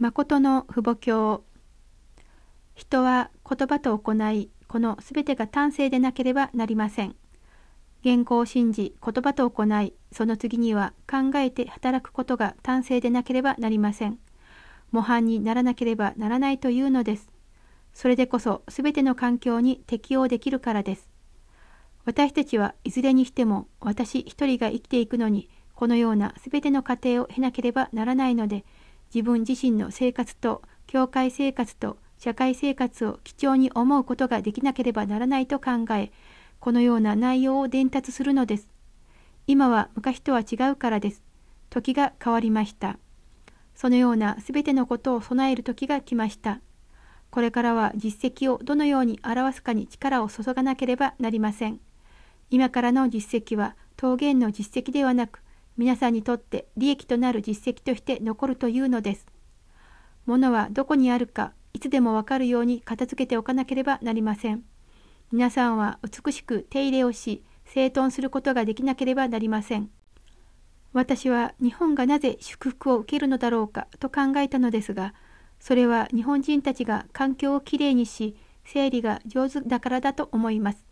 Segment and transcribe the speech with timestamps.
[0.00, 1.44] 誠の父母教。
[2.74, 7.14] 人は言葉と行いこのすべてが端正でなければなりません。
[8.02, 14.18] 言語を信じ言葉と行いその次には考えて働くことが端正でなければなりません。
[14.90, 17.28] 模範にならなければならないというのです。
[17.92, 21.10] それでこそすべての環境に適応できるからです。
[22.06, 28.64] 私たちはいずれにしても私一人が生きていくのにこのようなすべての過程を経なければならないので
[29.14, 36.12] 自分自身の生活と教会生活と社会生活を貴重に思うことができなければならないと考え
[36.60, 38.68] このような内容を伝達するのです。
[39.46, 41.22] 今は昔とは違うからです。
[41.70, 42.98] 時が変わりました。
[43.74, 46.60] そのようなすべてのことを備える時が来ました。
[47.30, 51.80] これからは実績をどのように表すかに力を注がなければなりません。
[52.50, 55.40] 今からの実績は桃源の実績ではなく、
[55.76, 59.26] 皆さんにとって利益となる実績として残るというのです。
[60.26, 64.64] 物はどこにあるか、いつでもわかるように片付けておかなければなりません。
[65.32, 69.90] 皆さんは美しく手入れをし、整頓することができなければなりません。
[70.92, 75.14] 私は日本がなぜ祝福を受けるのだろうかと考えたのですが、
[75.60, 80.84] それは日本人たちが環境をきれいにし、整理が上手だからだと思います。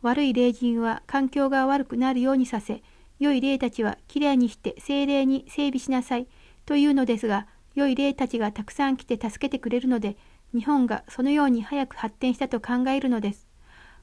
[0.00, 2.82] 悪い霊人は環境が悪くなるようにさせ、
[3.22, 6.26] 良い霊たちはきれいにして精霊に整備しなさい
[6.66, 10.16] というのですが、良い霊たちがたくさん来て助けてくれるので、
[10.52, 13.46] 日本がそのように早く発展したと考えるのです。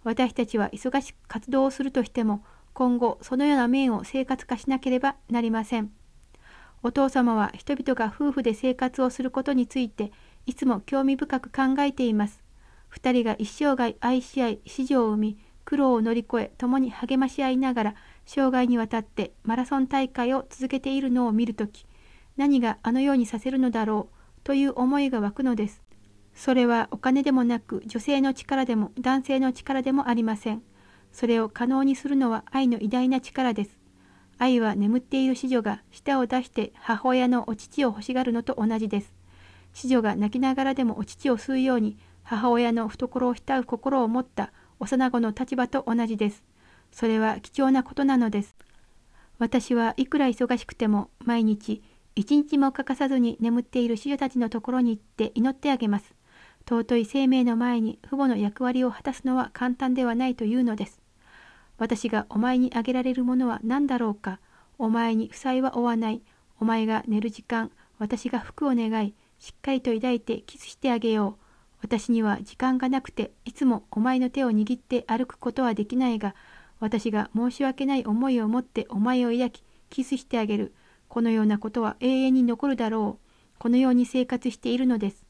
[0.06, 5.92] 私たちは忙しく活動をするとしても今後そのような面を生活化しなければなりません。
[6.82, 10.14] お父様は人々が夫婦で生活をすることについて
[10.46, 12.42] いつも興味深く考えています。
[12.88, 15.38] 二人が一生涯愛し合い、子女を生み、
[15.70, 21.86] 苦労を乗り越え、共に励まし合いながら、生涯にわたってマラソン大会を続けているのを見るとき、
[22.38, 25.84] 何があのようにさせるのだろうという思いが湧くのです。
[26.34, 30.64] それはお金でもなく女性の力でも男性の力でもありません。
[31.12, 33.78] それを可能にするのは愛の偉大な力です。
[34.40, 39.14] 愛は眠っている子女が舌を出して母親のお乳を欲しがるのと同じです。
[39.74, 46.44] 子女が泣きながらでもお乳を吸うように母親の懐を浸う心を持った幼子の立場と同じです。
[46.92, 48.56] それは貴重なことなのです。
[49.38, 51.82] 私はいくら忙しくても毎日
[52.16, 56.14] 一日も欠かさずに眠っている子女たちのところに行って祈ってあげます。
[56.68, 61.02] 尊い生命の前に父母の役割を果たすのは簡単ではないというのです。
[61.78, 64.40] 私がお前にあげられるものは何だろうか。
[64.78, 66.22] お前に負債は負わない。
[66.60, 71.49] お前が寝る時間、私が服を願い、しっかりと抱いてキスしてあげよう。
[71.82, 76.36] 私には時間がなくて、いつもお前の手を握って歩くことはできないが、
[76.80, 80.74] 私が申し訳ない思いを持ってお前を抱き、キスしてあげる。
[81.08, 83.30] このようなことは永遠に残るだろう。
[83.58, 85.26] このように生活しているのです。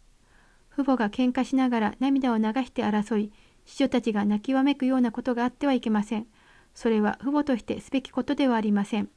[0.72, 3.32] 父母が喧嘩しながら涙を流して争い、
[3.66, 6.28] 子女たちが泣きわめくようなことがあってはいけません。
[6.74, 9.10] それは父母としてすべきことではありません。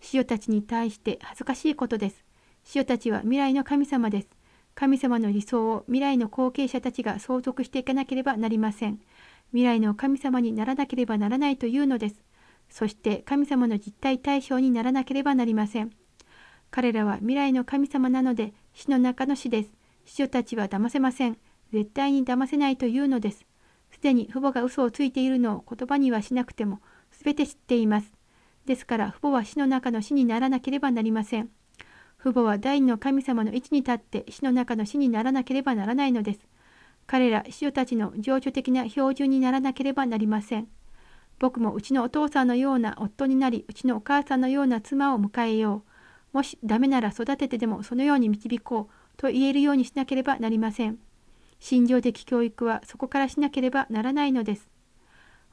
[0.00, 2.24] 子女たちに対して恥ずかしいことです。
[2.64, 4.39] 子女たちは未来の神様です。
[4.74, 9.00] 神様の理想を未来の後継者たちが相続していかなければなりません。
[9.50, 12.22] 未来の神様にならなければならないというのです。
[12.68, 15.90] そして神様の実体対象にならなければなりません。
[16.70, 19.72] 彼らは未来の神様なので死の中の死です。
[20.04, 21.36] 子女たちは騙せません。
[21.72, 23.46] 絶対に騙せないというのです。
[23.90, 26.80] すでに父母が嘘をついているのを言葉にはしなくても、
[27.10, 28.12] すべて知っています。
[28.66, 31.50] ですから父母は死の中の死にならなければなりません。
[32.22, 36.40] 父母は第二の神様の位置に立って死の中の死にならなければならないのです。
[37.06, 40.68] 彼ら子女たちの情緒的な標準にならなければなりません。
[41.38, 45.82] 僕もうちのお父さんのような夫になり、うちのお母さんのような妻を迎えよ
[46.32, 46.36] う。
[46.36, 48.94] もしダメなら育ててでもそのように導こう。
[49.16, 50.98] と言えるようにしなければなりません。
[51.58, 54.70] 心情的教育はそこからしなければならないのです。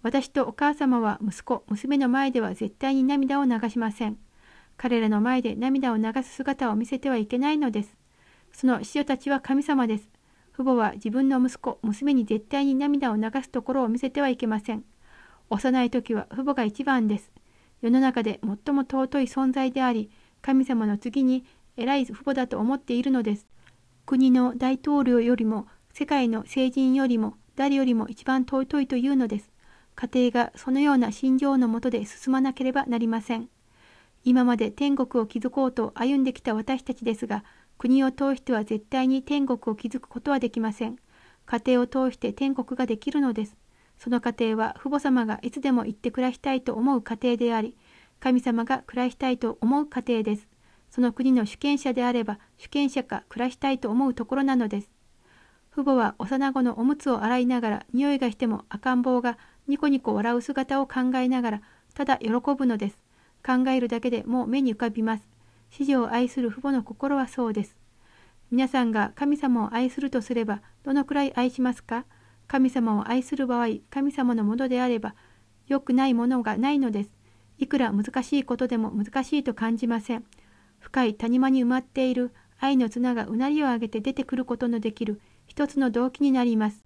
[0.04, 4.18] 私とお母様は息子、娘の前では絶対に涙を流しません。
[4.78, 7.98] 彼らの前で涙を流す姿を見せてはいけないのです。
[8.54, 10.10] その子女たちは神様です。
[10.54, 14.84] 父母は自分の息子、娘に絶対に涙を流すところを見せてはいけません。
[15.50, 17.32] 幼い時は父母が一番です。
[17.82, 20.10] 世の中で最も尊い存在であり、
[20.42, 21.46] 神様の次に
[21.76, 23.48] 偉い父母だと思っているのです。
[24.06, 29.52] 国の大統領よりも世界の聖人よりも誰よりも一番尊いというのです。
[29.96, 33.50] 家庭がそのような心情のもとで進まなければなりません。
[34.28, 37.46] 今まで天国を築こうと歩んできた私たちですが、
[37.78, 40.98] 国を通しては絶対に天国を築くことはできません。
[41.46, 43.56] 家庭を通して天国ができるのです。
[43.98, 47.78] その家庭は父母様がいつでも行って暮らしたいと思う家庭であり、
[48.20, 50.50] 神様が暮らしたいと思う家庭です。
[50.90, 54.92] その国の主権者であれば主権者か暮らしたいと思うところなのです。
[55.72, 59.38] 父母は幼子のおむつを洗いながら匂いがしても赤ん坊が
[59.70, 61.62] ニコニコ笑う姿を考えながら
[61.94, 63.07] ただ喜ぶのです。
[63.46, 65.30] 考えるだけでもう目に浮かびます。
[65.70, 67.76] 子女を愛する父母の心はそうです。
[68.52, 72.06] 皆さんが神様を愛するとすればどのくらい愛しますか？
[72.48, 75.16] 神様を愛する場合、神様のものであれば
[75.68, 77.10] 良くないものがないのです。
[77.58, 80.24] いくら難しいことでも難しいと感じません。
[80.80, 86.86] 深い谷間に埋まっている愛の綱がうなりを上げて出てくることのできる一つの動機になります。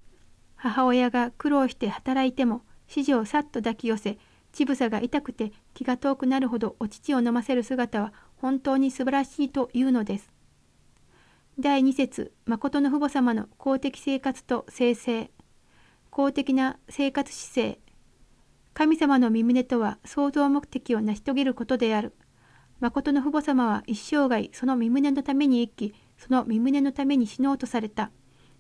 [0.55, 4.17] 母親が苦労して働いても、指示をさっと抱き寄せ、
[4.53, 10.31] 乳房が痛くて気が遠くなるほどお乳を飲ませる姿は本当に素晴らしいというのです。
[11.59, 15.29] 第2節誠の父母様の公的生活と生成
[16.09, 17.79] 公的な生活姿勢
[18.73, 22.13] 神様の身旨とは創造目的を成し遂げることである。
[22.79, 28.11] 誠の父母様は一生涯その身旨のために生き、その身旨のために死のうとされた。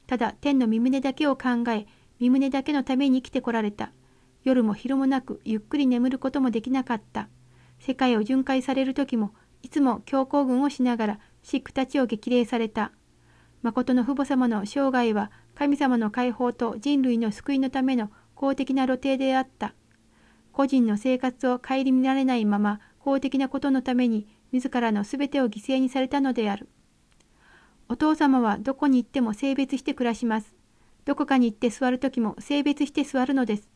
[0.07, 1.87] ただ天の身旨だけを考え、
[2.19, 3.93] 身旨だけのために生きてこられた。
[4.43, 7.29] 夜も昼もなくゆっくり眠ることもできなかった。
[7.79, 12.91] 世界を巡回される時も、いつも強行軍をしながら、シックたちを激励された。
[13.61, 19.73] 誠の父母様の生涯は、神様の解放と人類の救いのための公的な露呈であった。
[20.51, 26.67] 個人の生活を顧みられないまま、公的なことのために、自らのすべてを犠牲にされたのである。
[27.87, 30.55] お父様はどこに行っても性別して暮らします。
[31.05, 33.69] どこかに行って座るときも性別して座るのです。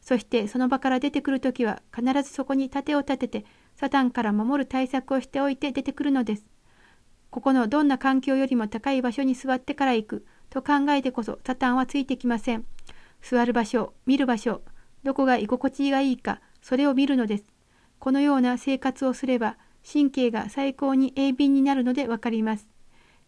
[0.00, 3.44] そしてその場から出てくるときは必ずそこに盾を立てて
[3.76, 6.44] サタンから守る対策をしておいて出てくるのです。
[7.30, 12.64] ここのどんな環境よりも高い場所に座ってから行くと考えてこそサタンはついてきません。
[13.22, 14.62] 座る場所、見る場所、
[15.04, 17.44] どこが居心地がいいか、それを見るのです。
[17.98, 19.58] このような生活をすれば
[19.90, 22.66] 神経が最高に鋭敏になるのでわかります。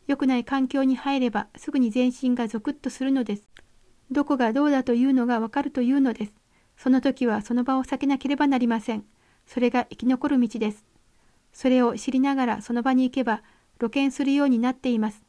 [0.07, 3.49] 良くない環境に入ればすぐに全身がゾクッとするのです。
[4.11, 6.42] どこがどうだというのがわかるというのです。
[6.83, 9.05] その時はその場を避けなければなりません。
[9.47, 10.85] それが生き残る道です。
[11.53, 13.45] それを知りながらその場に行けば
[13.79, 15.23] 露見するようになっています。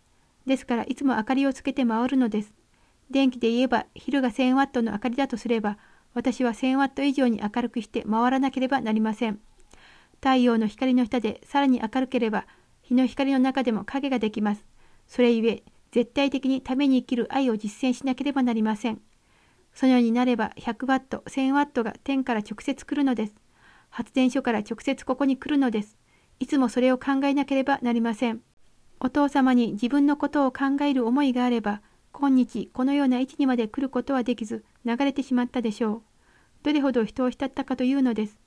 [0.48, 2.54] ですからいつも明かりをつけて回るのです。
[3.12, 5.78] 電気で言えば昼が1000ワットの明かりだとすれば
[6.16, 9.40] 私は1000ワット以上に明るくして回らなければなりません。
[10.22, 12.48] 太陽の光の下でさらに明るければ
[12.82, 14.66] 日の光の中でも影ができます。
[15.06, 15.62] それゆえ、
[15.92, 19.00] 絶対的にために生きる愛を実践しなければなりません。
[19.74, 23.36] そのようになれば100ワット、1000ワットが天から直接来るのです。
[23.90, 25.98] 発電所から直接ここに来るのです。
[26.40, 28.42] いつもそれを考えなければなりません。
[29.00, 31.82] お父様に自分のことを考える思いがあれば、
[32.12, 36.02] 今日このような位置にまで来ることはできず、流れてしまったでしょう。
[36.64, 38.40] どれほど人を浸ったかというのです。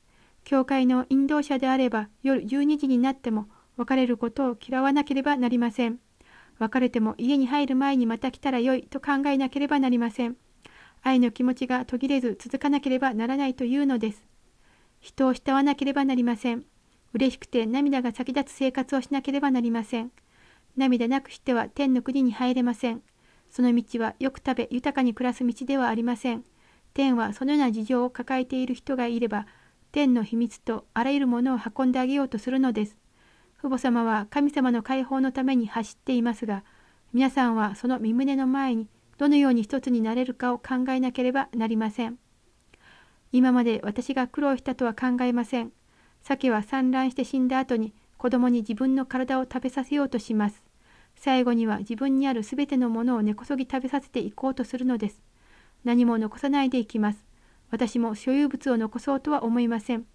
[0.45, 5.99] 教会の引導者であれば、夜12時になっても、別れることを嫌わなければなりません。
[6.59, 10.37] 別れても家に入る前にまた来たらよいと考えなければなりません。
[11.03, 14.23] 愛の気持ちが途切れず続かなければならないというのです。
[15.01, 16.65] 人を慕わなければなりません。
[17.13, 20.11] 嬉しくて涙が先立つ生活をしなければなりません。
[20.77, 23.03] 涙なくしては天の国に入れません。
[23.51, 26.45] その道はよく食べ豊かに暮らす道ではありません。
[26.93, 29.47] 天はそのような事情を抱えている人がいれば、
[29.93, 32.97] 天の秘密とあらゆるものを運んであげようとするのです。
[33.59, 36.65] 父母様は神様の解放のために走っていますが、
[37.13, 38.89] 皆さんはその身旨の前に
[39.19, 42.19] どのように一つになれるかを考えなければなりません。
[43.33, 45.73] 今まで私が苦労したとは考えません。
[46.23, 50.63] 鮭は産卵して死んだ後に子供に自分の体を食べさせようとします。
[51.17, 55.23] 最後には自分にあるすべてのものを根こそぎ食べさせていこうとするのです。
[55.85, 57.25] 何も残さないでいきます。
[57.71, 60.07] 私も所有物を残そうとは思いません。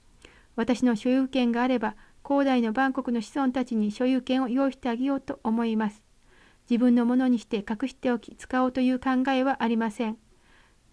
[0.56, 6.01] 私の所有権があれば広大のバンコクの子孫たちに所有権を用意してあげようと思います。
[6.72, 10.18] 自分のものにして隠しておき使おうという考えはありません。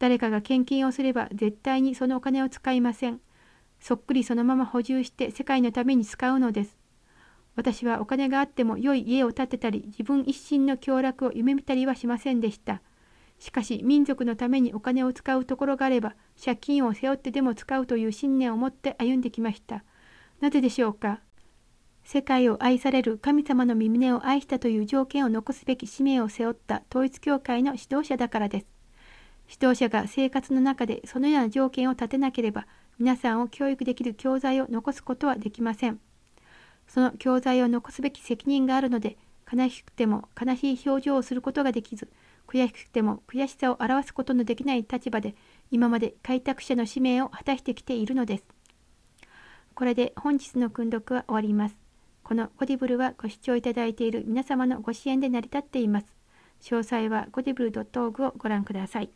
[0.00, 3.20] 誰かが献金をすれば絶対にそのお金を使いません。
[3.78, 6.76] そっくりそのまま補充して世界のために使うのです。
[7.54, 12.82] 私はお金があっても良い家を建てたり自分一心の享楽を夢見たりはしませんでした。
[13.38, 19.84] しかし民族のためにお金を使うところがあれば借金を背負ってでも使うという信念を持って歩んできました。
[20.40, 21.20] なぜでしょうか？
[22.10, 28.66] 世界を愛される神様の身旨を愛したという条件を残すべき使命を背負った統一教会の指導者だからです。
[29.46, 32.66] 指導者が生活の中でそのような条件を立てなければ、
[32.98, 36.00] 皆さんを教育できる教材を残すことはできません。
[36.86, 39.18] その教材を残すべき責任があるので、
[39.52, 42.08] 悲しくても悲しい表情をすることができず、
[42.46, 45.34] 悔しくても悔しさを表すことのできない立場で、
[45.70, 48.44] 今まで開拓者の使命を果たしてきているのです。
[49.74, 51.87] これで本日の訓読は終わります。
[52.28, 56.14] このゴディブルはご視聴いただいている皆様のご支援で成り立っています。
[56.60, 59.10] 詳細はゴディブル .org をご覧ください。